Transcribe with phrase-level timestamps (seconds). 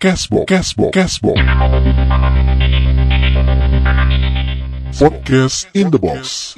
[0.00, 1.36] Cashbox, Cashbox, Cashbox.
[4.96, 6.56] Podcast in the box.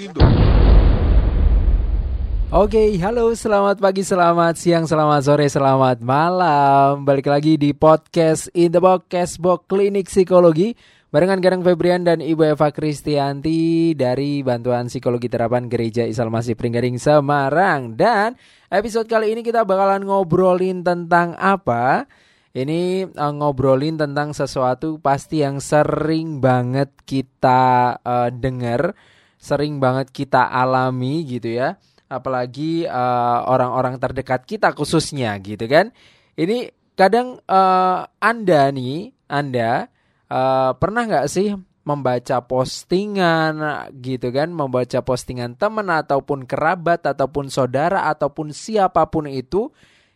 [2.54, 7.02] Oke, halo, selamat pagi, selamat siang, selamat sore, selamat malam.
[7.02, 10.78] Balik lagi di podcast In the Box Cashbox Klinik Psikologi
[11.10, 16.94] barengan Garang Febrian dan Ibu Eva Kristianti dari Bantuan Psikologi Terapan Gereja Isal Masih Pringgaring
[16.94, 17.98] Semarang.
[17.98, 18.38] Dan
[18.70, 22.06] episode kali ini kita bakalan ngobrolin tentang apa?
[22.52, 28.92] Ini uh, ngobrolin tentang sesuatu pasti yang sering banget kita uh, dengar,
[29.40, 31.80] sering banget kita alami gitu ya.
[32.12, 35.96] Apalagi uh, orang-orang terdekat kita khususnya gitu kan.
[36.36, 39.88] Ini kadang uh, Anda nih, Anda
[40.28, 41.56] uh, pernah nggak sih
[41.88, 43.64] membaca postingan
[43.96, 49.72] gitu kan, membaca postingan teman ataupun kerabat ataupun saudara ataupun siapa pun itu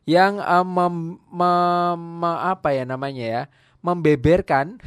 [0.06, 3.42] yang uh, mem, mem, apa ya namanya ya
[3.82, 4.78] membeberkan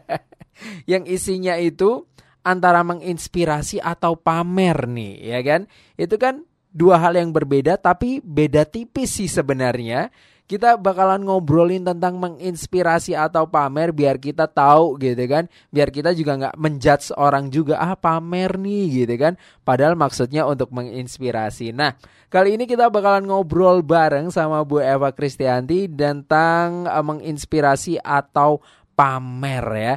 [0.90, 2.08] yang isinya itu
[2.42, 5.60] antara menginspirasi atau pamer nih ya kan?
[6.00, 10.08] Itu kan dua hal yang berbeda tapi beda tipis sih sebenarnya
[10.52, 15.48] kita bakalan ngobrolin tentang menginspirasi atau pamer biar kita tahu gitu kan.
[15.72, 19.40] Biar kita juga nggak menjudge orang juga ah pamer nih gitu kan.
[19.64, 21.72] Padahal maksudnya untuk menginspirasi.
[21.72, 21.96] Nah
[22.28, 28.60] kali ini kita bakalan ngobrol bareng sama Bu Eva Kristianti tentang uh, menginspirasi atau
[28.92, 29.94] pamer ya.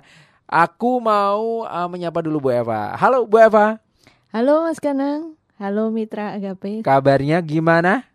[0.48, 2.96] Aku mau uh, menyapa dulu Bu Eva.
[2.96, 3.76] Halo Bu Eva.
[4.32, 5.36] Halo Mas Kanang.
[5.60, 6.80] Halo Mitra Agape.
[6.80, 8.08] Kabarnya gimana?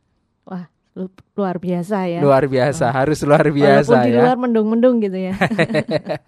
[0.49, 0.80] Wah
[1.39, 2.21] luar biasa ya.
[2.21, 2.95] Luar biasa, oh.
[2.95, 4.21] harus luar biasa Walaupun di ya.
[4.27, 5.35] luar mendung-mendung gitu ya.
[5.39, 6.19] Oke,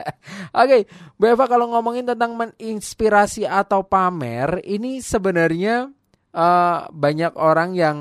[0.55, 0.81] okay,
[1.19, 5.91] Bu Eva kalau ngomongin tentang menginspirasi atau pamer, ini sebenarnya
[6.33, 7.97] uh, banyak orang yang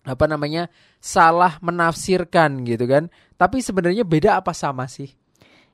[0.00, 3.12] apa namanya salah menafsirkan gitu kan.
[3.36, 5.12] Tapi sebenarnya beda apa sama sih?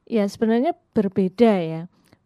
[0.06, 1.82] Ya sebenarnya berbeda ya.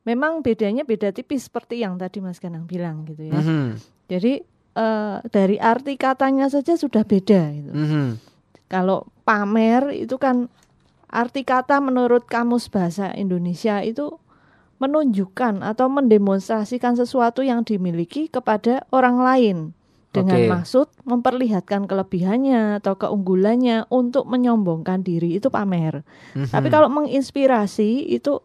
[0.09, 3.37] Memang bedanya beda tipis seperti yang tadi Mas Kanang bilang gitu ya.
[3.37, 3.67] Mm -hmm.
[4.09, 4.33] Jadi
[4.77, 7.73] uh, dari arti katanya saja sudah beda gitu.
[7.73, 8.07] Mm -hmm.
[8.71, 10.47] Kalau pamer itu kan
[11.11, 14.15] arti kata menurut kamus bahasa Indonesia itu
[14.81, 19.59] menunjukkan atau mendemonstrasikan sesuatu yang dimiliki kepada orang lain
[20.11, 20.51] dengan okay.
[20.51, 26.03] maksud memperlihatkan kelebihannya atau keunggulannya untuk menyombongkan diri itu pamer.
[26.35, 26.51] Mm -hmm.
[26.51, 28.43] Tapi kalau menginspirasi itu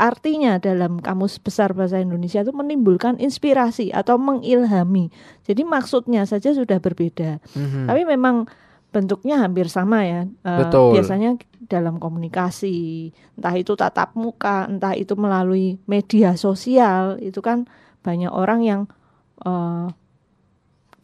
[0.00, 5.12] Artinya dalam kamus besar bahasa Indonesia itu menimbulkan inspirasi atau mengilhami.
[5.44, 7.36] Jadi maksudnya saja sudah berbeda.
[7.52, 7.84] Mm-hmm.
[7.84, 8.48] Tapi memang
[8.96, 10.24] bentuknya hampir sama ya.
[10.40, 10.96] Uh, Betul.
[10.96, 11.36] Biasanya
[11.68, 17.68] dalam komunikasi, entah itu tatap muka, entah itu melalui media sosial, itu kan
[18.00, 18.80] banyak orang yang
[19.44, 19.92] uh,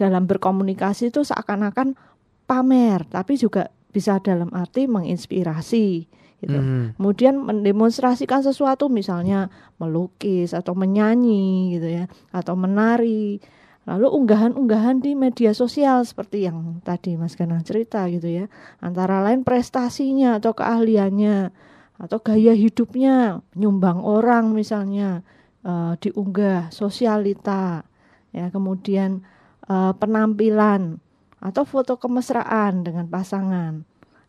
[0.01, 2.01] dalam berkomunikasi itu seakan-akan
[2.49, 6.09] pamer, tapi juga bisa dalam arti menginspirasi
[6.45, 6.59] gitu.
[6.59, 6.99] Mm.
[7.01, 9.49] Kemudian mendemonstrasikan sesuatu misalnya
[9.81, 13.41] melukis atau menyanyi gitu ya atau menari.
[13.87, 18.51] Lalu unggahan-unggahan di media sosial seperti yang tadi Mas Ganang cerita gitu ya.
[18.83, 21.55] Antara lain prestasinya atau keahliannya
[21.97, 25.23] atau gaya hidupnya, nyumbang orang misalnya
[25.65, 27.87] uh, diunggah sosialita
[28.35, 29.25] ya, kemudian
[29.71, 31.01] uh, penampilan
[31.41, 33.87] atau foto kemesraan dengan pasangan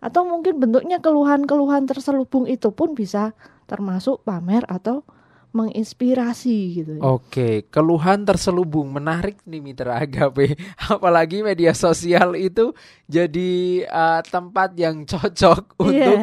[0.08, 3.36] atau mungkin bentuknya keluhan-keluhan terselubung itu pun bisa
[3.68, 5.04] termasuk pamer atau
[5.56, 6.92] menginspirasi gitu.
[7.00, 7.02] Ya.
[7.02, 10.54] Oke, keluhan terselubung menarik nih Mitra Agape.
[10.94, 12.78] Apalagi media sosial itu
[13.10, 15.90] jadi uh, tempat yang cocok iya.
[15.90, 16.18] untuk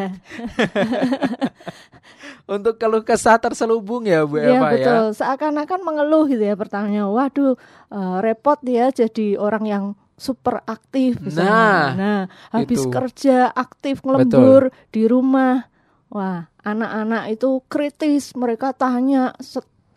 [2.55, 4.73] untuk keluh kesah terselubung ya Bu iya, Eva ya.
[4.77, 5.05] betul.
[5.19, 7.05] Seakan-akan mengeluh gitu ya pertanyaannya.
[7.09, 7.55] Waduh,
[7.91, 11.51] uh, repot ya jadi orang yang super aktif misalnya.
[11.51, 12.21] Nah, nah
[12.55, 12.91] habis itu.
[12.91, 14.91] kerja aktif ngelembur Betul.
[14.95, 15.67] di rumah.
[16.15, 19.35] Wah, anak-anak itu kritis, mereka tanya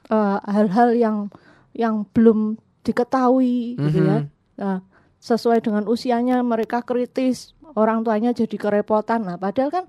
[0.10, 1.18] uh, hal-hal yang
[1.78, 3.86] yang belum diketahui mm -hmm.
[3.86, 4.20] gitu ya.
[4.58, 4.78] Nah,
[5.22, 9.30] sesuai dengan usianya mereka kritis, orang tuanya jadi kerepotan.
[9.30, 9.86] Nah, padahal kan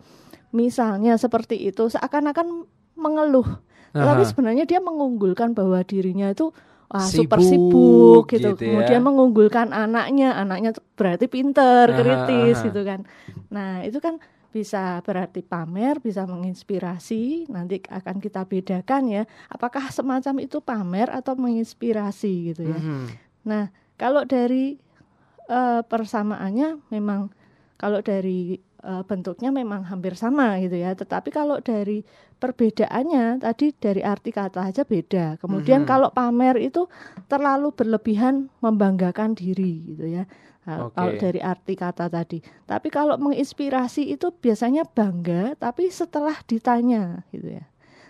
[0.53, 3.47] misalnya seperti itu seakan-akan mengeluh.
[3.89, 6.53] Tapi sebenarnya dia mengunggulkan bahwa dirinya itu
[6.89, 8.57] Wah, sibuk, super sibuk gitu.
[8.57, 8.71] gitu ya.
[8.73, 12.67] Kemudian mengunggulkan anaknya, anaknya berarti pinter, kritis aha.
[12.73, 13.01] gitu kan.
[13.53, 14.17] Nah, itu kan
[14.49, 17.53] bisa berarti pamer, bisa menginspirasi.
[17.53, 22.81] Nanti akan kita bedakan ya, apakah semacam itu pamer atau menginspirasi gitu ya.
[22.81, 23.05] Mm -hmm.
[23.45, 23.65] Nah,
[24.01, 24.81] kalau dari
[25.53, 27.29] uh, persamaannya memang
[27.77, 30.97] kalau dari uh, bentuknya memang hampir sama gitu ya.
[30.97, 32.03] Tetapi kalau dari
[32.39, 35.37] perbedaannya tadi dari arti kata aja beda.
[35.43, 35.93] Kemudian mm -hmm.
[35.93, 36.87] kalau pamer itu
[37.27, 40.25] terlalu berlebihan membanggakan diri gitu ya.
[40.69, 40.93] Okay.
[40.95, 42.39] Kalau dari arti kata tadi.
[42.69, 47.65] Tapi kalau menginspirasi itu biasanya bangga, tapi setelah ditanya, gitu ya.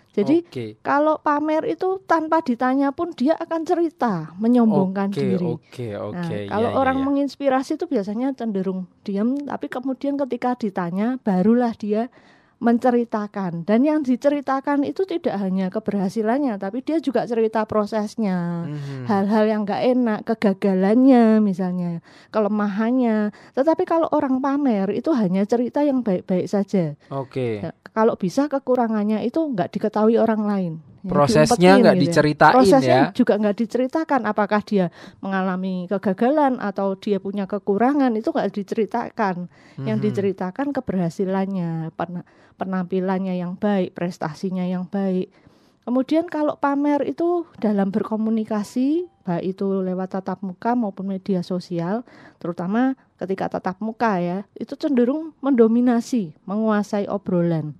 [0.09, 0.69] Jadi okay.
[0.81, 5.47] kalau pamer itu tanpa ditanya pun dia akan cerita, menyombongkan okay, diri.
[5.69, 6.43] Okay, okay.
[6.49, 7.05] Nah, kalau ya, orang ya, ya.
[7.07, 12.11] menginspirasi itu biasanya cenderung diam, tapi kemudian ketika ditanya barulah dia
[12.59, 13.63] menceritakan.
[13.63, 18.67] Dan yang diceritakan itu tidak hanya keberhasilannya tapi dia juga cerita prosesnya.
[18.69, 19.05] Mm-hmm.
[19.07, 22.03] hal-hal yang gak enak kegagalannya misalnya
[22.35, 23.31] kelemahannya.
[23.55, 26.99] Tetapi kalau orang pamer itu hanya cerita yang baik-baik saja.
[27.09, 27.31] Oke.
[27.31, 27.53] Okay.
[27.63, 30.73] ya, kalau bisa kekurangannya itu nggak diketahui orang lain
[31.05, 32.05] prosesnya nggak gitu ya.
[32.09, 34.91] diceritain prosesnya ya juga nggak diceritakan apakah dia
[35.23, 39.85] mengalami kegagalan atau dia punya kekurangan itu nggak diceritakan mm-hmm.
[39.87, 41.95] yang diceritakan keberhasilannya
[42.59, 45.31] penampilannya yang baik, prestasinya yang baik.
[45.87, 52.05] Kemudian kalau pamer itu dalam berkomunikasi, baik itu lewat tatap muka maupun media sosial,
[52.37, 57.73] terutama ketika tatap muka ya, itu cenderung mendominasi, menguasai obrolan.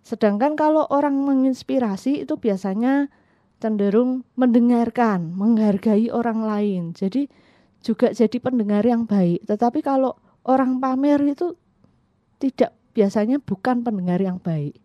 [0.00, 3.12] Sedangkan kalau orang menginspirasi itu biasanya
[3.60, 6.82] cenderung mendengarkan, menghargai orang lain.
[6.96, 7.28] Jadi
[7.84, 9.44] juga jadi pendengar yang baik.
[9.44, 11.56] Tetapi kalau orang pamer itu
[12.40, 14.80] tidak biasanya bukan pendengar yang baik,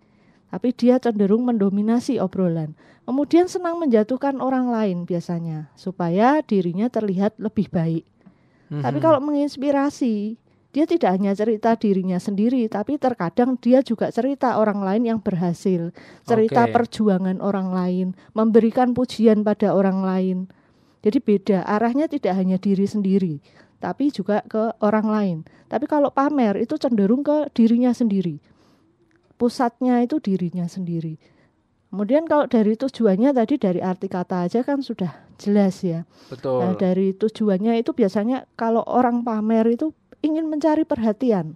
[0.52, 2.76] tapi dia cenderung mendominasi obrolan.
[3.06, 8.04] Kemudian senang menjatuhkan orang lain biasanya supaya dirinya terlihat lebih baik.
[8.70, 8.82] Mm-hmm.
[8.82, 10.42] Tapi kalau menginspirasi,
[10.76, 15.96] dia tidak hanya cerita dirinya sendiri, tapi terkadang dia juga cerita orang lain yang berhasil,
[16.28, 16.76] cerita okay.
[16.76, 20.38] perjuangan orang lain, memberikan pujian pada orang lain.
[21.00, 23.40] Jadi beda, arahnya tidak hanya diri sendiri,
[23.80, 25.38] tapi juga ke orang lain.
[25.72, 28.44] Tapi kalau pamer itu cenderung ke dirinya sendiri.
[29.40, 31.16] Pusatnya itu dirinya sendiri.
[31.88, 36.04] Kemudian kalau dari tujuannya tadi dari arti kata aja kan sudah jelas ya.
[36.28, 36.60] Betul.
[36.60, 39.96] Nah, dari tujuannya itu biasanya kalau orang pamer itu
[40.26, 41.54] ingin mencari perhatian.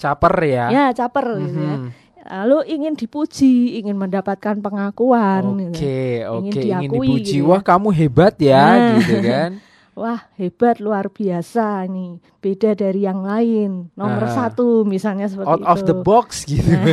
[0.00, 0.66] Caper ya.
[0.72, 1.44] Ya, caper mm -hmm.
[1.44, 1.76] gitu ya.
[1.76, 1.90] Mhm.
[2.20, 5.40] Lalu ingin dipuji, ingin mendapatkan pengakuan.
[5.44, 6.32] Oke, okay, gitu.
[6.32, 6.62] oke, okay.
[6.62, 7.20] ingin, ingin dipuji.
[7.20, 7.48] Gitu ya.
[7.48, 8.94] Wah, kamu hebat ya, nah.
[9.00, 9.52] gitu kan.
[10.00, 15.60] wah hebat luar biasa nih beda dari yang lain nomor uh, satu misalnya seperti out
[15.60, 15.68] itu.
[15.68, 16.88] of the box gitu nah,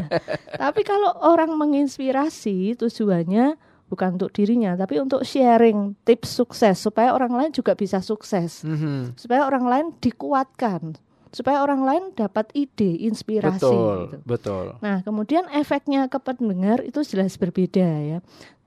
[0.64, 7.32] tapi kalau orang menginspirasi tujuannya bukan untuk dirinya tapi untuk sharing tips sukses supaya orang
[7.34, 9.00] lain juga bisa sukses mm -hmm.
[9.14, 10.98] supaya orang lain dikuatkan
[11.30, 14.16] supaya orang lain dapat ide inspirasi betul gitu.
[14.26, 18.18] betul nah kemudian efeknya ke pendengar itu jelas berbeda ya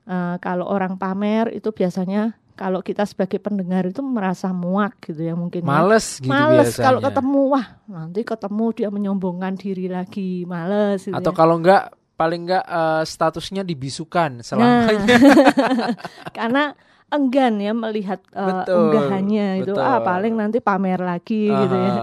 [0.07, 5.31] uh, kalau orang pamer itu biasanya kalau kita sebagai pendengar itu merasa muak gitu ya
[5.31, 5.67] mungkin ya.
[5.67, 6.27] males ya.
[6.27, 11.37] gitu males kalau ketemu wah nanti ketemu dia menyombongkan diri lagi males gitu atau ya.
[11.39, 15.91] kalau enggak paling enggak uh, statusnya dibisukan selamanya nah,
[16.37, 16.63] karena
[17.07, 21.59] enggan ya melihat uh, betul, unggahannya itu ah paling nanti pamer lagi Aha.
[21.63, 21.93] gitu ya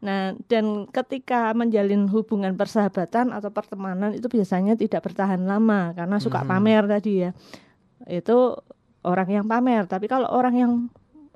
[0.00, 6.40] Nah, dan ketika menjalin hubungan persahabatan atau pertemanan itu biasanya tidak bertahan lama karena suka
[6.40, 6.52] mm -hmm.
[6.56, 7.30] pamer tadi ya.
[8.08, 8.56] Itu
[9.04, 10.72] orang yang pamer, tapi kalau orang yang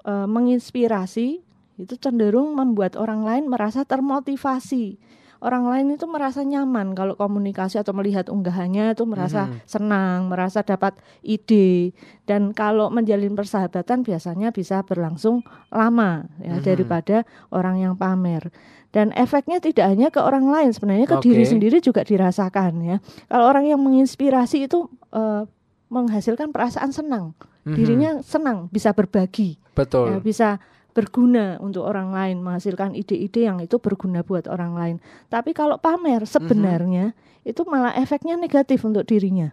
[0.00, 1.44] e, menginspirasi
[1.76, 4.96] itu cenderung membuat orang lain merasa termotivasi.
[5.44, 9.68] Orang lain itu merasa nyaman kalau komunikasi atau melihat unggahannya itu merasa hmm.
[9.68, 11.92] senang, merasa dapat ide
[12.24, 16.64] dan kalau menjalin persahabatan biasanya bisa berlangsung lama ya hmm.
[16.64, 18.48] daripada orang yang pamer.
[18.88, 21.28] Dan efeknya tidak hanya ke orang lain, sebenarnya ke okay.
[21.28, 22.96] diri sendiri juga dirasakan ya.
[23.28, 25.44] Kalau orang yang menginspirasi itu uh,
[25.92, 30.48] menghasilkan perasaan senang hmm dirinya senang bisa berbagi, betul, ya, bisa
[30.94, 34.96] berguna untuk orang lain, menghasilkan ide-ide yang itu berguna buat orang lain.
[35.26, 37.50] Tapi kalau pamer sebenarnya mm-hmm.
[37.50, 39.50] itu malah efeknya negatif untuk dirinya.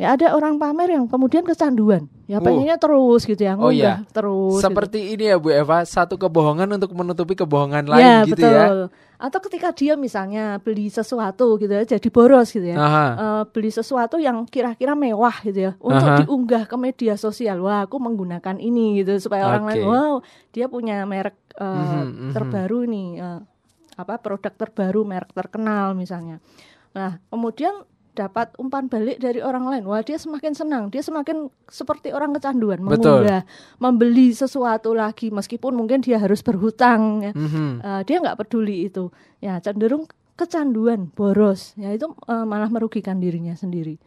[0.00, 2.80] Ya ada orang pamer yang kemudian kecanduan, ya pengennya uh.
[2.80, 4.00] terus gitu ya, oh, iya.
[4.16, 4.56] terus.
[4.56, 4.64] Gitu.
[4.64, 5.12] Seperti gitu.
[5.20, 8.48] ini ya Bu Eva, satu kebohongan untuk menutupi kebohongan lain ya, gitu ya.
[8.48, 8.80] betul.
[8.88, 9.20] ya.
[9.20, 14.16] Atau ketika dia misalnya beli sesuatu gitu ya, jadi boros gitu ya, uh, beli sesuatu
[14.16, 16.24] yang kira-kira mewah gitu ya, untuk Aha.
[16.24, 17.60] diunggah ke media sosial.
[17.60, 19.50] Wah, aku menggunakan ini gitu supaya okay.
[19.52, 20.14] orang lain, wow,
[20.48, 23.40] dia punya merek uh, mm -hmm, terbaru nih, uh,
[24.00, 26.40] apa produk terbaru, merek terkenal misalnya.
[26.96, 32.10] Nah, kemudian dapat umpan balik dari orang lain, wah dia semakin senang, dia semakin seperti
[32.10, 33.46] orang kecanduan, mengunggah,
[33.78, 37.32] membeli sesuatu lagi, meskipun mungkin dia harus berhutang, ya.
[37.32, 37.70] Mm-hmm.
[37.80, 43.54] Uh, dia nggak peduli itu, ya cenderung kecanduan, boros, ya itu uh, malah merugikan dirinya
[43.54, 44.00] sendiri.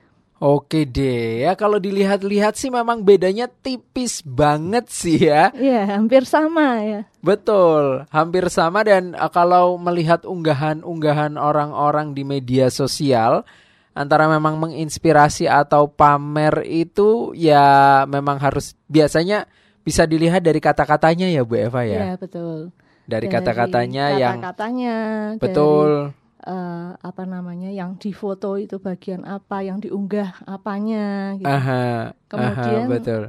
[0.43, 5.55] Oke deh, ya kalau dilihat-lihat sih memang bedanya tipis banget sih ya.
[5.55, 7.07] Iya, hampir sama ya.
[7.23, 13.47] Betul, hampir sama dan uh, kalau melihat unggahan-unggahan orang-orang di media sosial,
[13.93, 19.45] antara memang menginspirasi atau pamer itu ya memang harus biasanya
[19.85, 22.13] bisa dilihat dari kata-katanya ya Bu Eva ya.
[22.13, 22.73] Iya betul.
[23.05, 24.95] Dari kata-katanya yang kata-katanya
[25.37, 26.13] betul.
[26.13, 31.35] Dari, uh, apa namanya yang difoto itu bagian apa, yang diunggah apanya.
[31.39, 31.47] Gitu.
[31.47, 33.23] Aha, Kemudian aha, betul.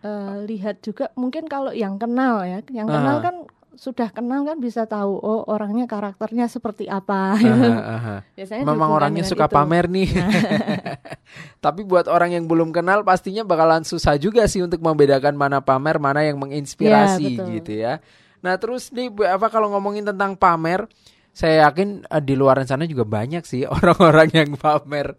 [0.00, 3.44] Uh, lihat juga mungkin kalau yang kenal ya, yang kenal kan
[3.78, 7.38] sudah kenal kan bisa tahu oh orangnya karakternya seperti apa.
[7.38, 8.16] Aha, aha.
[8.34, 9.54] Biasanya memang orangnya suka itu.
[9.54, 10.08] pamer nih.
[11.64, 16.02] Tapi buat orang yang belum kenal pastinya bakalan susah juga sih untuk membedakan mana pamer
[16.02, 17.92] mana yang menginspirasi ya, gitu ya.
[18.40, 20.88] Nah terus nih Bu Eva kalau ngomongin tentang pamer,
[21.30, 25.16] saya yakin uh, di luar sana juga banyak sih orang-orang yang pamer.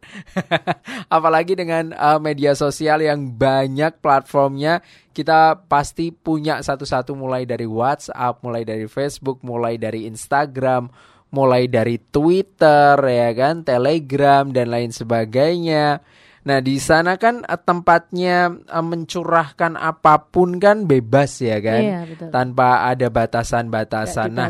[1.16, 4.84] Apalagi dengan uh, media sosial yang banyak platformnya,
[5.16, 10.92] kita pasti punya satu-satu mulai dari WhatsApp, mulai dari Facebook, mulai dari Instagram,
[11.32, 16.04] mulai dari Twitter ya kan, Telegram dan lain sebagainya.
[16.42, 21.82] Nah, di sana kan eh, tempatnya uh, mencurahkan apa pun kan bebas ya kan?
[21.82, 22.30] Iya, betul.
[22.34, 24.34] Tanpa ada batasan-batasan.
[24.34, 24.50] Nah,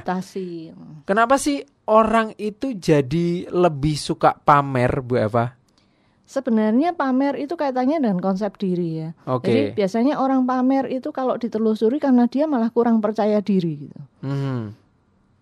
[1.03, 1.59] kenapa sih
[1.91, 5.59] orang itu jadi lebih suka pamer, Bu Eva?
[6.31, 9.09] Sebenarnya pamer itu kaitannya dengan konsep diri ya.
[9.27, 9.51] Okay.
[9.51, 13.99] Jadi biasanya orang pamer itu kalau ditelusuri karena dia malah kurang percaya diri gitu.
[14.23, 14.59] Mm-hmm.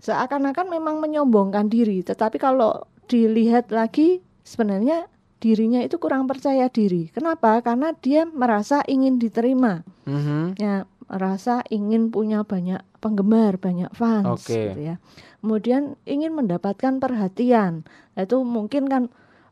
[0.02, 5.06] Seakan-akan memang menyombongkan diri, tetapi kalau dilihat lagi sebenarnya
[5.40, 7.08] dirinya itu kurang percaya diri.
[7.10, 7.64] Kenapa?
[7.64, 9.88] Karena dia merasa ingin diterima.
[10.04, 10.60] Mm-hmm.
[10.60, 14.76] Ya, merasa ingin punya banyak penggemar, banyak fans okay.
[14.76, 14.96] gitu ya.
[15.40, 17.88] Kemudian ingin mendapatkan perhatian.
[18.20, 19.04] Itu mungkin kan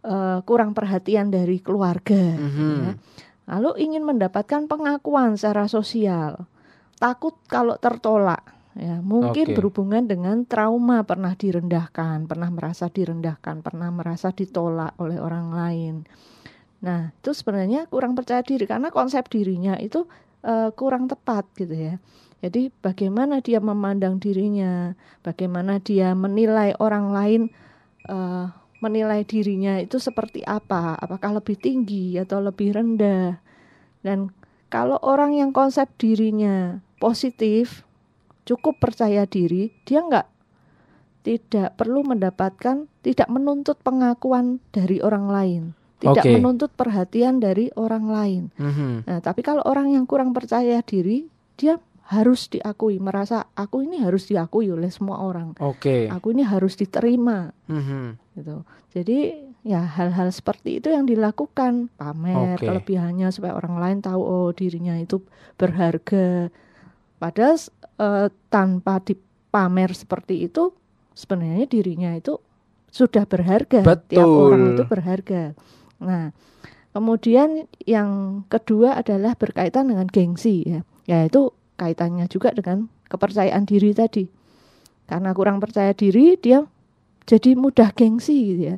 [0.03, 2.75] uh, kurang perhatian dari keluarga mm-hmm.
[2.83, 2.93] ya.
[3.47, 6.51] Lalu ingin mendapatkan pengakuan secara sosial.
[6.99, 9.55] Takut kalau tertolak ya mungkin okay.
[9.57, 15.95] berhubungan dengan trauma pernah direndahkan pernah merasa direndahkan pernah merasa ditolak oleh orang lain.
[16.85, 20.05] Nah itu sebenarnya kurang percaya diri karena konsep dirinya itu
[20.45, 21.97] uh, kurang tepat gitu ya.
[22.37, 24.93] Jadi bagaimana dia memandang dirinya
[25.25, 27.41] bagaimana dia menilai orang lain
[28.05, 30.93] uh, menilai dirinya itu seperti apa?
[31.01, 33.41] Apakah lebih tinggi atau lebih rendah?
[34.05, 34.29] Dan
[34.69, 37.86] kalau orang yang konsep dirinya positif
[38.47, 40.27] cukup percaya diri, dia nggak
[41.27, 45.63] tidak perlu mendapatkan, tidak menuntut pengakuan dari orang lain,
[45.99, 46.39] tidak okay.
[46.39, 48.43] menuntut perhatian dari orang lain.
[48.55, 48.93] Mm-hmm.
[49.03, 51.27] Nah, tapi kalau orang yang kurang percaya diri,
[51.59, 51.75] dia
[52.07, 55.51] harus diakui, merasa aku ini harus diakui oleh semua orang.
[55.59, 55.83] Oke.
[55.83, 56.01] Okay.
[56.07, 57.51] Aku ini harus diterima.
[57.67, 58.05] Mm-hmm.
[58.39, 58.55] Gitu.
[58.95, 59.17] Jadi
[59.67, 62.71] ya hal-hal seperti itu yang dilakukan, pamer okay.
[62.71, 65.19] kelebihannya supaya orang lain tahu oh dirinya itu
[65.59, 66.47] berharga.
[67.19, 67.59] Padahal
[68.01, 70.73] uh, tanpa dipamer seperti itu
[71.17, 72.37] sebenarnya dirinya itu
[72.93, 73.83] sudah berharga.
[73.83, 74.09] Betul.
[74.09, 75.43] tiap orang itu berharga.
[76.01, 76.31] Nah
[76.93, 80.81] kemudian yang kedua adalah berkaitan dengan gengsi ya.
[81.05, 84.25] Yaitu kaitannya juga dengan kepercayaan diri tadi.
[85.07, 86.65] Karena kurang percaya diri dia
[87.27, 88.77] jadi mudah gengsi gitu ya.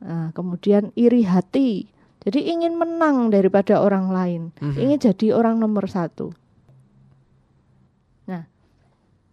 [0.00, 1.84] Nah, kemudian iri hati.
[2.24, 4.42] Jadi ingin menang daripada orang lain.
[4.56, 4.80] Mm -hmm.
[4.80, 6.32] ingin jadi orang nomor satu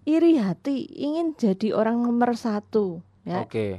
[0.08, 3.04] iri hati, ingin jadi orang nomor satu.
[3.28, 3.44] Ya.
[3.44, 3.52] Oke.
[3.52, 3.72] Okay.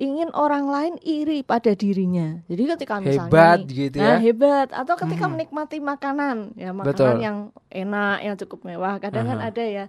[0.00, 2.40] Ingin orang lain iri pada dirinya.
[2.48, 4.16] Jadi ketika misalnya hebat gitu ya.
[4.16, 5.32] Nah, hebat atau ketika hmm.
[5.36, 7.14] menikmati makanan, ya makanan Betul.
[7.20, 7.36] yang
[7.68, 8.96] enak, yang cukup mewah.
[8.96, 9.40] Kadang uh -huh.
[9.44, 9.84] kan ada ya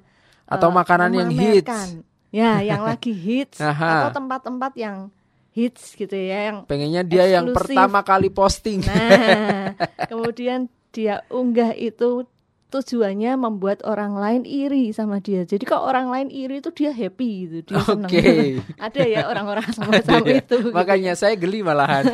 [0.52, 2.04] atau uh, makanan yang hits.
[2.32, 5.12] Ya, yang lagi hits atau tempat-tempat yang
[5.52, 7.36] hits gitu ya yang pengennya dia eksklusif.
[7.36, 8.80] yang pertama kali posting.
[8.88, 9.76] Nah,
[10.12, 12.24] kemudian dia unggah itu
[12.72, 15.44] tujuannya membuat orang lain iri sama dia.
[15.44, 18.08] Jadi kalau orang lain iri itu dia happy gitu, dia senang.
[18.08, 18.64] Okay.
[18.88, 20.40] Ada ya orang-orang sama sama ya.
[20.40, 20.58] itu.
[20.72, 21.22] Makanya gitu.
[21.28, 22.08] saya geli malahan.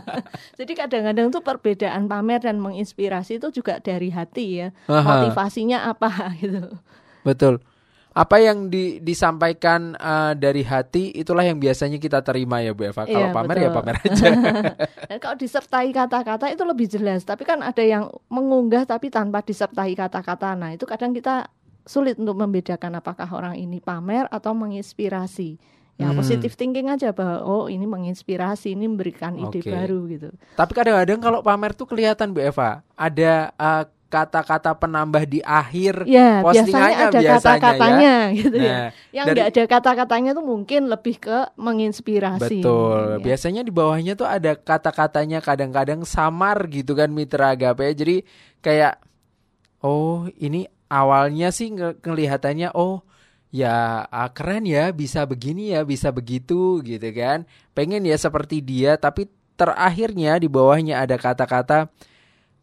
[0.58, 4.68] Jadi kadang-kadang tuh perbedaan pamer dan menginspirasi itu juga dari hati ya.
[4.88, 5.28] Aha.
[5.28, 6.10] Motivasinya apa
[6.40, 6.72] gitu.
[7.22, 7.60] Betul
[8.18, 13.06] apa yang di, disampaikan uh, dari hati itulah yang biasanya kita terima ya Bu Eva.
[13.06, 13.70] Kalau iya, pamer ya betul.
[13.70, 14.26] ya pamer aja.
[15.06, 17.22] Dan kalau disertai kata-kata itu lebih jelas.
[17.22, 20.58] Tapi kan ada yang mengunggah tapi tanpa disertai kata-kata.
[20.58, 21.46] Nah itu kadang kita
[21.86, 25.78] sulit untuk membedakan apakah orang ini pamer atau menginspirasi.
[25.98, 26.18] Ya hmm.
[26.18, 29.70] positif thinking aja bahwa oh ini menginspirasi, ini memberikan ide okay.
[29.70, 30.30] baru gitu.
[30.58, 36.40] Tapi kadang-kadang kalau pamer tuh kelihatan Bu Eva, ada uh, kata-kata penambah di akhir ya,
[36.40, 38.36] postingannya biasanya ada kata-katanya ya.
[38.40, 38.64] gitu ya.
[38.64, 38.86] nah, ya.
[39.12, 42.64] Yang enggak ada kata-katanya tuh mungkin lebih ke menginspirasi.
[42.64, 43.00] Betul.
[43.20, 43.20] Ya.
[43.20, 47.84] Biasanya di bawahnya tuh ada kata-katanya kadang-kadang samar gitu kan mitra agape.
[47.92, 48.16] Jadi
[48.64, 48.96] kayak
[49.84, 53.04] oh, ini awalnya sih ng ngelihatannya oh
[53.52, 57.44] ya ah, keren ya bisa begini ya bisa begitu gitu kan.
[57.76, 59.28] Pengen ya seperti dia tapi
[59.60, 61.92] terakhirnya di bawahnya ada kata-kata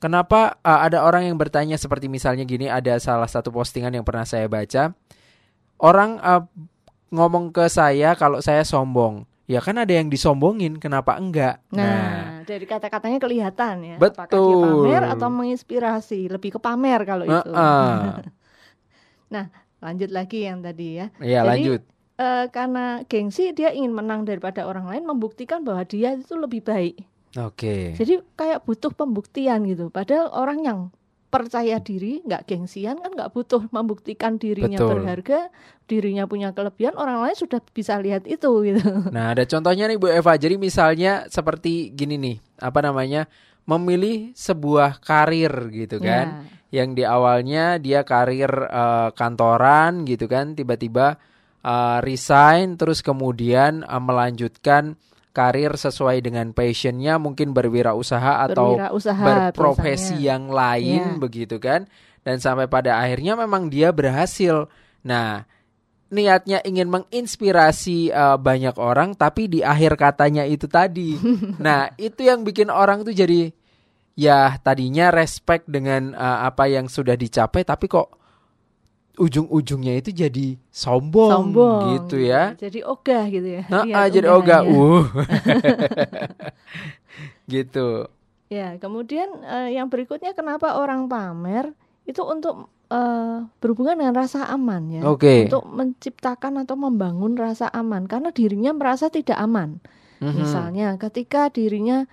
[0.05, 4.21] kenapa uh, ada orang yang bertanya seperti misalnya gini ada salah satu postingan yang pernah
[4.21, 4.93] saya baca.
[5.81, 6.45] Orang uh,
[7.09, 9.25] ngomong ke saya kalau saya sombong.
[9.45, 11.61] Ya kan ada yang disombongin kenapa enggak?
[11.69, 12.25] Nah, nah.
[12.45, 13.97] dari kata-katanya kelihatan ya.
[13.97, 16.19] Betul apakah dia pamer atau menginspirasi?
[16.29, 17.49] Lebih ke pamer kalau itu.
[17.49, 17.97] Uh, uh.
[19.33, 19.49] nah
[19.81, 21.07] lanjut lagi yang tadi ya.
[21.21, 21.81] Iya lanjut.
[22.17, 27.05] uh, karena gengsi dia ingin menang daripada orang lain membuktikan bahwa dia itu lebih baik.
[27.35, 27.95] Oke.
[27.95, 27.99] Okay.
[27.99, 29.91] Jadi kayak butuh pembuktian gitu.
[29.91, 30.79] Padahal orang yang
[31.27, 34.89] percaya diri, nggak gengsian kan nggak butuh membuktikan dirinya Betul.
[34.95, 35.39] berharga,
[35.83, 39.11] dirinya punya kelebihan, orang lain sudah bisa lihat itu gitu.
[39.11, 40.39] Nah, ada contohnya nih Bu Eva.
[40.39, 43.27] Jadi misalnya seperti gini nih, apa namanya?
[43.65, 46.45] memilih sebuah karir gitu kan.
[46.69, 46.83] Ya.
[46.85, 51.17] Yang di awalnya dia karir uh, kantoran gitu kan, tiba-tiba
[51.65, 54.93] uh, resign terus kemudian uh, melanjutkan
[55.35, 60.27] karir sesuai dengan passionnya mungkin berwirausaha atau berwirausaha, berprofesi biasanya.
[60.31, 61.19] yang lain yeah.
[61.19, 61.91] begitu kan
[62.23, 64.71] dan sampai pada akhirnya memang dia berhasil
[65.03, 65.43] nah
[66.07, 71.19] niatnya ingin menginspirasi uh, banyak orang tapi di akhir katanya itu tadi
[71.65, 73.51] nah itu yang bikin orang tuh jadi
[74.15, 78.24] ya tadinya respect dengan uh, apa yang sudah dicapai tapi kok
[79.15, 82.53] ujung-ujungnya itu jadi sombong, sombong gitu ya.
[82.55, 83.63] Jadi ogah gitu ya.
[83.67, 84.61] Nah, ah, jadi ogah.
[84.63, 85.05] Uh.
[87.53, 88.07] gitu.
[88.51, 91.73] Ya, kemudian uh, yang berikutnya kenapa orang pamer
[92.05, 95.01] itu untuk uh, berhubungan dengan rasa aman ya.
[95.17, 95.49] Okay.
[95.49, 99.81] Untuk menciptakan atau membangun rasa aman karena dirinya merasa tidak aman.
[100.21, 100.37] Mm -hmm.
[100.37, 102.05] Misalnya ketika dirinya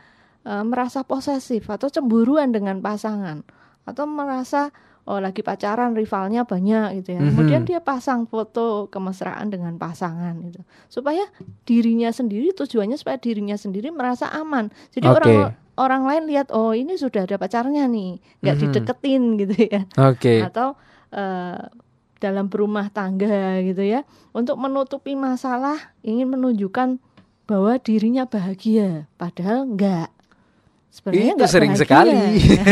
[0.49, 3.45] uh, merasa posesif atau cemburuan dengan pasangan
[3.83, 4.71] atau merasa
[5.03, 7.21] oh lagi pacaran rivalnya banyak gitu ya.
[7.21, 7.31] Mm-hmm.
[7.35, 10.63] Kemudian dia pasang foto kemesraan dengan pasangan itu.
[10.87, 11.27] Supaya
[11.67, 14.71] dirinya sendiri tujuannya supaya dirinya sendiri merasa aman.
[14.95, 15.17] Jadi okay.
[15.19, 15.35] orang
[15.75, 18.73] orang lain lihat oh ini sudah ada pacarnya nih, nggak mm-hmm.
[18.73, 19.83] dideketin gitu ya.
[19.99, 20.39] Okay.
[20.47, 20.79] Atau
[21.11, 21.61] uh,
[22.23, 24.07] dalam berumah tangga gitu ya.
[24.31, 27.03] Untuk menutupi masalah ingin menunjukkan
[27.51, 30.15] bahwa dirinya bahagia padahal enggak
[30.93, 31.83] sebenarnya itu sering bahagia.
[31.89, 32.17] sekali.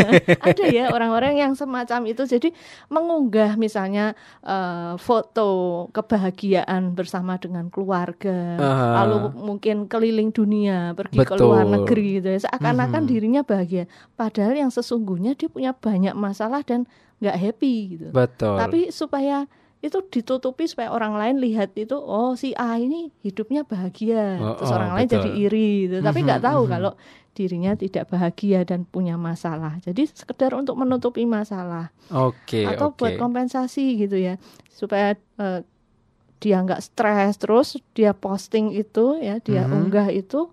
[0.52, 2.22] Ada ya orang-orang yang semacam itu.
[2.28, 2.52] Jadi
[2.92, 4.12] mengunggah misalnya
[4.44, 11.40] uh, foto kebahagiaan bersama dengan keluarga uh, lalu mungkin keliling dunia pergi betul.
[11.40, 12.38] ke luar negeri gitu ya.
[12.44, 13.10] Seakan-akan hmm.
[13.10, 13.88] dirinya bahagia.
[14.20, 16.84] Padahal yang sesungguhnya dia punya banyak masalah dan
[17.24, 18.06] nggak happy gitu.
[18.12, 18.60] Betul.
[18.60, 19.48] Tapi supaya
[19.80, 24.68] itu ditutupi supaya orang lain lihat itu oh si A ini hidupnya bahagia oh, terus
[24.68, 24.98] oh, orang betul.
[25.00, 25.96] lain jadi iri gitu.
[26.04, 26.92] tapi nggak tahu kalau
[27.40, 29.78] dirinya tidak bahagia dan punya masalah.
[29.80, 31.94] Jadi sekedar untuk menutupi masalah.
[32.10, 32.60] Oke.
[32.60, 32.98] Okay, atau okay.
[32.98, 34.36] buat kompensasi gitu ya,
[34.68, 35.62] supaya uh,
[36.40, 39.78] dia nggak stres terus dia posting itu ya, dia mm -hmm.
[39.78, 40.50] unggah itu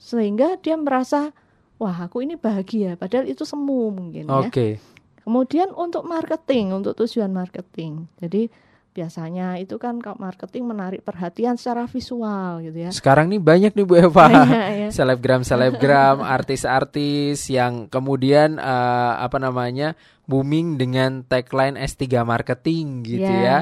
[0.00, 1.30] sehingga dia merasa
[1.76, 2.96] wah aku ini bahagia.
[2.96, 4.80] Padahal itu semu mungkin okay.
[4.80, 4.95] ya.
[5.26, 8.06] Kemudian untuk marketing, untuk tujuan marketing.
[8.22, 8.46] Jadi
[8.94, 12.90] biasanya itu kan kalau marketing menarik perhatian secara visual gitu ya.
[12.94, 14.24] Sekarang nih banyak nih Bu Eva,
[14.86, 14.88] ya.
[14.94, 19.98] selebgram selebgram, artis-artis yang kemudian uh, apa namanya
[20.30, 23.42] booming dengan tagline S3 marketing gitu ya.
[23.42, 23.58] ya.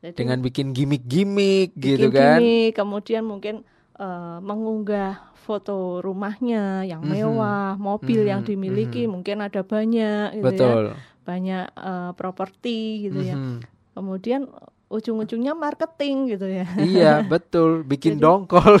[0.00, 2.42] Jadi, dengan bikin gimmick-gimmick gitu kan.
[2.42, 3.62] Gimmick, kemudian mungkin
[3.94, 7.10] uh, mengunggah foto rumahnya yang mhm.
[7.10, 7.84] mewah, mm -hmm.
[7.84, 8.32] mobil mm -hmm.
[8.36, 9.14] yang dimiliki mm -hmm.
[9.16, 10.46] mungkin ada banyak gitu ya.
[10.52, 10.84] Betul.
[10.92, 10.96] ya.
[11.20, 13.32] Banyak uh, properti gitu mm -hmm.
[13.32, 14.48] ya mhm kemudian
[14.90, 16.66] ujung-ujungnya marketing gitu ya.
[16.80, 18.74] Iya, betul, bikin Jadi, dongkol.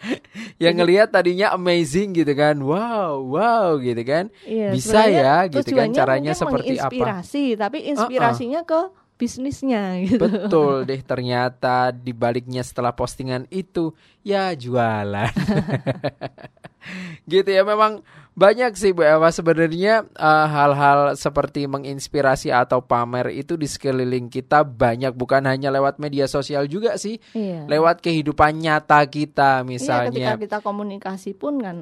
[0.62, 2.60] yang ngelihat tadinya amazing gitu kan.
[2.60, 4.28] Wow, wow gitu kan.
[4.44, 6.92] Iya, Bisa ya gitu kan caranya seperti apa.
[6.92, 8.90] Inspirasi, tapi inspirasinya uh -uh.
[8.92, 10.24] ke bisnisnya gitu.
[10.24, 13.92] Betul deh ternyata di baliknya setelah postingan itu
[14.24, 15.28] ya jualan.
[17.30, 18.00] gitu ya memang
[18.32, 24.64] banyak sih Bu Eva sebenarnya uh, hal-hal seperti menginspirasi atau pamer itu di sekeliling kita
[24.64, 27.20] banyak bukan hanya lewat media sosial juga sih.
[27.36, 27.68] Iya.
[27.68, 30.08] Lewat kehidupan nyata kita misalnya.
[30.08, 31.76] Iya, ketika kita komunikasi pun kan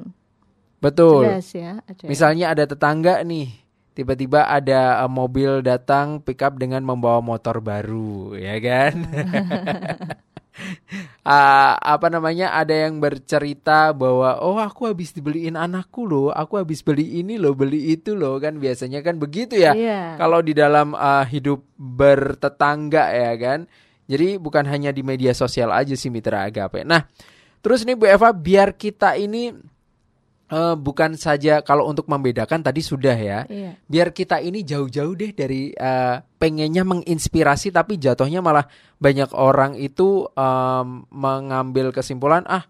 [0.79, 1.27] Betul.
[1.27, 1.73] Jelas ya.
[2.07, 3.51] Misalnya ada tetangga nih
[3.99, 8.95] tiba-tiba ada uh, mobil datang pickup dengan membawa motor baru, ya kan?
[11.27, 12.55] uh, apa namanya?
[12.55, 17.51] Ada yang bercerita bahwa oh aku habis dibeliin anakku loh, aku habis beli ini loh,
[17.51, 19.75] beli itu loh kan biasanya kan begitu ya.
[19.75, 20.15] Yeah.
[20.15, 23.67] Kalau di dalam uh, hidup bertetangga ya kan.
[24.07, 26.81] Jadi bukan hanya di media sosial aja sih mitra agape.
[26.81, 27.03] Nah,
[27.61, 29.53] terus nih Bu Eva biar kita ini
[30.49, 33.39] uh, bukan saja kalau untuk membedakan tadi sudah ya.
[33.47, 33.77] Iya.
[33.85, 38.65] Biar kita ini jauh-jauh deh dari uh, pengennya menginspirasi tapi jatuhnya malah
[38.99, 42.65] banyak orang itu um, mengambil kesimpulan ah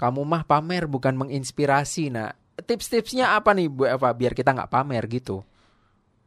[0.00, 2.08] kamu mah pamer bukan menginspirasi.
[2.08, 5.44] Nah, tips-tipsnya apa nih Bu Eva biar kita nggak pamer gitu?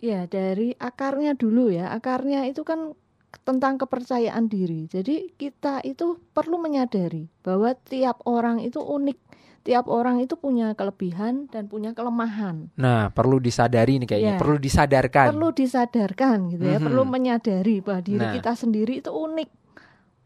[0.03, 1.89] Ya dari akarnya dulu ya.
[1.89, 2.93] Akarnya itu kan
[3.41, 4.85] tentang kepercayaan diri.
[4.85, 9.32] Jadi kita itu perlu menyadari bahwa tiap orang itu unik.
[9.63, 12.67] Tiap orang itu punya kelebihan dan punya kelemahan.
[12.76, 14.39] Nah, perlu disadari nih kayaknya, Ya.
[14.39, 15.32] perlu disadarkan.
[15.32, 16.84] Perlu disadarkan gitu ya.
[16.84, 16.86] Mhm.
[16.91, 18.36] Perlu menyadari bahwa diri Nah.
[18.36, 19.49] kita sendiri itu unik.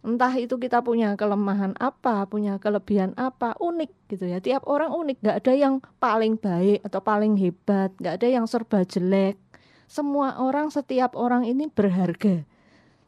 [0.07, 4.41] Entah itu kita punya kelemahan apa, punya kelebihan apa, unik gitu ya.
[4.41, 8.81] Tiap orang unik, nggak ada yang paling baik atau paling hebat, nggak ada yang serba
[8.89, 9.37] jelek.
[9.85, 12.41] Semua orang, setiap orang ini berharga.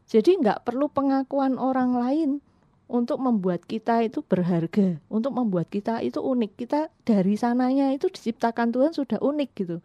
[0.06, 2.30] Jadi nggak perlu pengakuan orang lain
[2.90, 6.52] untuk membuat kita itu berharga, untuk membuat kita itu unik.
[6.58, 9.78] Kita dari sananya itu diciptakan Tuhan sudah unik gitu.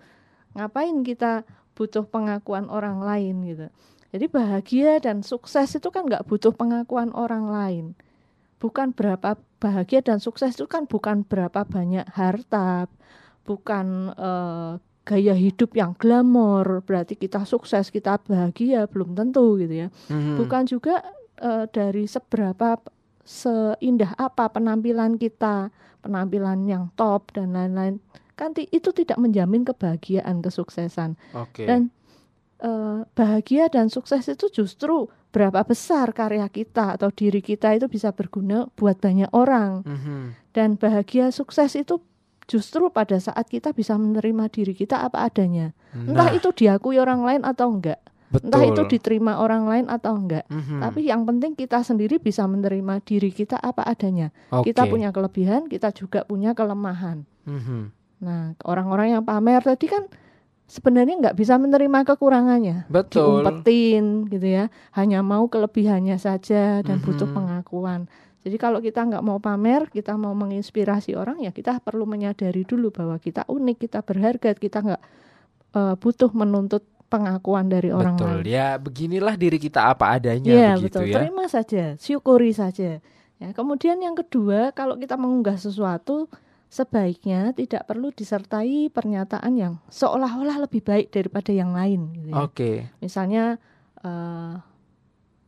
[0.56, 1.44] Ngapain kita
[1.76, 3.66] butuh pengakuan orang lain gitu.
[4.14, 7.84] Jadi bahagia dan sukses itu kan nggak butuh pengakuan orang lain.
[8.56, 12.88] Bukan berapa bahagia dan sukses itu kan bukan berapa banyak harta,
[13.44, 14.72] bukan eh,
[15.04, 19.88] gaya hidup yang glamor, berarti kita sukses, kita bahagia, belum tentu gitu ya.
[20.08, 20.40] Mhm.
[20.40, 21.04] Bukan juga
[21.36, 22.80] eh, dari seberapa
[23.24, 25.72] seindah apa penampilan kita,
[26.04, 27.98] penampilan yang top dan lain-lain.
[28.36, 31.16] Kan itu tidak menjamin kebahagiaan, kesuksesan.
[31.32, 31.64] Oke.
[31.64, 31.88] Dan
[32.60, 38.14] eh, bahagia dan sukses itu justru berapa besar karya kita atau diri kita itu bisa
[38.14, 39.82] berguna buat banyak orang.
[39.82, 40.18] Mhm.
[40.54, 41.98] Dan bahagia sukses itu
[42.46, 45.72] justru pada saat kita bisa menerima diri kita apa adanya.
[45.96, 47.98] Entah Nah, itu diakui orang lain atau enggak.
[48.34, 48.50] Betul.
[48.50, 50.44] Entah itu diterima orang lain atau enggak.
[50.50, 50.82] Mhm.
[50.82, 54.34] Tapi yang penting kita sendiri bisa menerima diri kita apa adanya.
[54.50, 54.74] Oke.
[54.74, 57.22] Kita punya kelebihan, kita juga punya kelemahan.
[57.46, 57.80] Mhm.
[58.26, 60.10] Nah, orang-orang yang pamer tadi kan
[60.66, 62.88] sebenarnya nggak bisa menerima kekurangannya.
[62.90, 63.44] Betul.
[63.44, 64.64] Diumpetin gitu ya.
[64.96, 67.36] Hanya mau kelebihannya saja dan butuh Mhm.
[67.36, 68.00] pengakuan.
[68.44, 72.92] Jadi kalau kita nggak mau pamer, kita mau menginspirasi orang ya kita perlu menyadari dulu
[72.92, 75.02] bahwa kita unik, kita berharga, kita nggak
[75.74, 78.42] eh, butuh menuntut pengakuan dari orang betul.
[78.42, 78.50] lain.
[78.50, 81.14] Ya, beginilah diri kita apa adanya Iya begitu betul, ya.
[81.22, 82.98] terima saja, syukuri saja.
[83.38, 86.26] Ya, kemudian yang kedua, kalau kita mengunggah sesuatu,
[86.66, 92.10] sebaiknya tidak perlu disertai pernyataan yang seolah-olah lebih baik daripada yang lain.
[92.18, 92.42] Gitu ya.
[92.42, 92.70] Oke.
[92.98, 93.62] Misalnya
[94.02, 94.54] eh,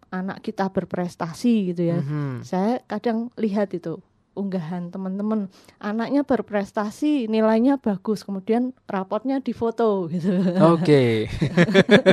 [0.08, 2.40] anak kita berprestasi gitu ya, Mhm.
[2.40, 3.98] saya kadang lihat itu
[4.36, 10.30] unggahan teman-teman anaknya berprestasi nilainya bagus kemudian rapotnya difoto gitu
[10.62, 11.26] Oke.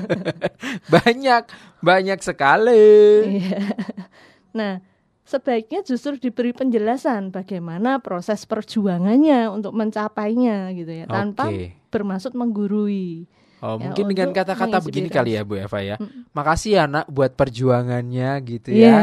[0.94, 1.44] banyak,
[1.80, 2.88] banyak sekali.
[3.40, 3.62] Iya.
[4.54, 4.80] Nah,
[5.24, 11.74] sebaiknya justru diberi penjelasan bagaimana proses perjuangannya untuk mencapainya gitu ya, tanpa Oke.
[11.90, 13.26] bermaksud menggurui.
[13.64, 15.96] Oh, Ya, mungkin dengan kata-kata begini kali ya, Bu Eva ya.
[16.36, 18.92] Makasih ya, Nak, buat perjuangannya gitu Iya.
[18.92, 19.02] ya.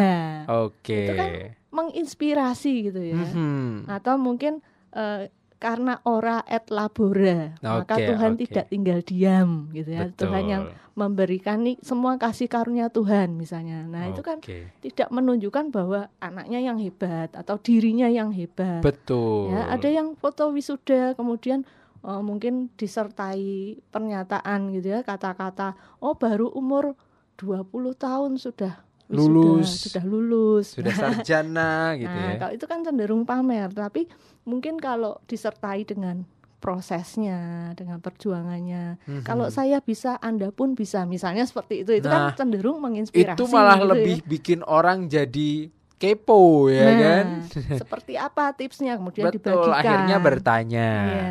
[0.52, 1.00] Oke.
[1.00, 1.30] Itu kan
[1.70, 3.18] menginspirasi gitu ya.
[3.18, 3.86] Mhm.
[3.90, 4.62] Atau mungkin
[4.94, 5.30] eh,
[5.60, 8.40] karena ora et labora, maka Oke, Tuhan oke.
[8.48, 10.08] tidak tinggal diam gitu ya.
[10.16, 10.96] Tuhan yang Betul.
[10.96, 13.84] memberikan nih semua kasih karunia Tuhan misalnya.
[13.84, 14.40] Nah, itu kan
[14.80, 18.80] tidak menunjukkan bahwa anaknya yang hebat atau dirinya yang hebat.
[18.80, 19.52] Betul.
[19.52, 21.68] Ya, ada yang foto wisuda kemudian
[22.08, 26.96] eh, mungkin disertai pernyataan gitu ya, kata-kata oh baru umur
[27.36, 27.68] 20
[28.00, 28.80] tahun sudah
[29.10, 29.84] Lulus.
[29.84, 30.66] sudah lulus.
[30.72, 32.38] Sudah sarjana gitu Nah, ya.
[32.38, 34.06] kalau itu kan cenderung pamer, tapi
[34.42, 36.22] mungkin kalau disertai dengan
[36.60, 37.40] prosesnya,
[37.72, 39.00] dengan perjuangannya.
[39.00, 39.22] Mhm.
[39.22, 41.02] Kalau saya bisa, Anda pun bisa.
[41.04, 41.92] Misalnya seperti itu.
[41.94, 43.32] Itu Nah, kan cenderung menginspirasi.
[43.32, 43.90] itu malah gitu ya.
[43.90, 47.26] lebih bikin orang jadi kepo ya Nah, kan.
[47.74, 49.74] seperti apa tipsnya kemudian Betul, dibagikan.
[49.74, 50.88] akhirnya bertanya.
[51.06, 51.28] Iya.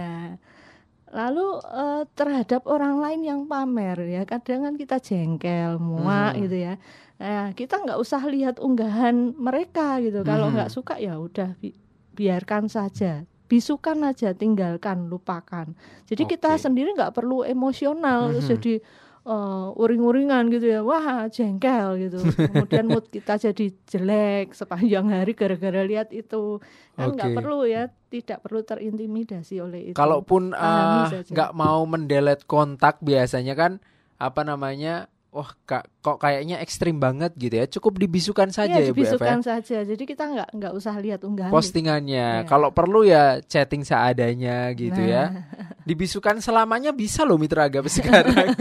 [1.10, 6.42] Lalu eh, terhadap orang lain yang pamer ya, kadang kan kita jengkel, muak Mhm.
[6.44, 6.74] gitu ya.
[7.20, 10.24] Nah, kita nggak usah lihat unggahan mereka gitu.
[10.24, 11.76] Kalau nggak suka ya udah bi-
[12.16, 13.28] biarkan saja.
[13.46, 15.76] Bisukan aja, tinggalkan, lupakan.
[16.08, 16.64] Jadi kita Oke.
[16.64, 18.54] sendiri nggak perlu emosional terus Mhm.
[18.56, 18.74] jadi
[19.20, 20.80] eh, uring-uringan gitu ya.
[20.82, 22.24] Wah, jengkel gitu.
[22.50, 26.64] Kemudian mood kita jadi jelek sepanjang hari gara-gara lihat itu.
[26.96, 27.38] Kan nggak Oke.
[27.38, 29.96] perlu ya, tidak perlu terintimidasi oleh itu.
[30.00, 33.84] Kalaupun eh, nggak mau mendelete kontak biasanya kan
[34.18, 35.12] apa namanya?
[35.30, 37.70] Wah, kak, kok kayaknya ekstrim banget gitu ya.
[37.70, 39.14] Cukup dibisukan saja Iya, ya Bu Eva.
[39.14, 39.14] ya.
[39.14, 39.78] dibisukan saja.
[39.86, 41.54] Jadi kita nggak nggak usah lihat unggahan.
[41.54, 42.44] Postingannya.
[42.44, 42.50] Iya.
[42.50, 45.30] Kalau perlu ya chatting seadanya gitu ya.
[45.30, 45.46] Nah,
[45.86, 48.58] Dibisukan selamanya bisa loh Mitra Agap sekarang.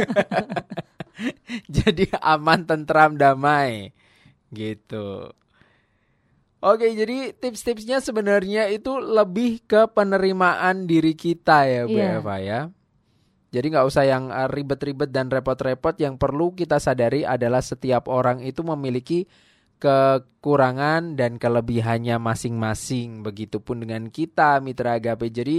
[1.77, 3.97] jadi aman, tentram, damai.
[4.53, 5.33] Gitu.
[6.59, 12.19] Oke, jadi tips-tipsnya sebenarnya itu lebih ke penerimaan diri kita ya, Bu Iya.
[12.19, 12.61] Eva ya.
[13.49, 15.97] Jadi nggak usah yang eh, ribet-ribet dan repot-repot.
[15.97, 19.25] Yang perlu kita sadari adalah setiap orang itu memiliki
[19.79, 23.25] kekurangan dan kelebihannya masing-masing.
[23.25, 25.31] Begitupun dengan kita Mitra Agape.
[25.31, 25.59] Jadi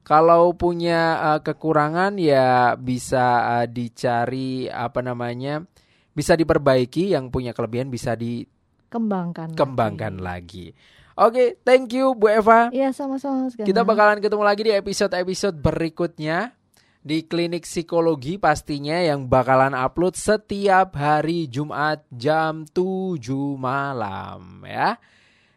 [0.00, 5.62] kalau punya uh, kekurangan ya bisa uh, dicari apa namanya?
[6.10, 10.74] bisa diperbaiki, yang punya kelebihan bisa dikembangkan kembangkan lagi.
[10.74, 10.98] lagi.
[11.20, 12.68] Oke, okay, thank you Bu Eva.
[12.72, 13.48] Iya, sama-sama.
[13.52, 16.59] Kita bakalan ketemu lagi di episode-episode berikutnya
[17.00, 23.16] di klinik psikologi pastinya yang bakalan upload setiap hari Jumat jam 7
[23.56, 25.00] malam ya.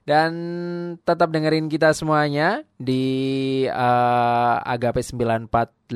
[0.03, 0.31] Dan
[0.99, 5.87] tetap dengerin kita semuanya di uh, Agape 945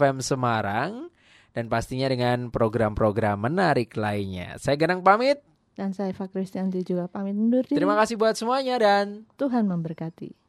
[0.00, 1.12] FM Semarang
[1.52, 4.56] dan pastinya dengan program-program menarik lainnya.
[4.56, 5.44] Saya Ganang pamit
[5.76, 7.76] dan saya Eva Kristianti juga pamit undur diri.
[7.76, 10.47] Terima kasih buat semuanya dan Tuhan memberkati.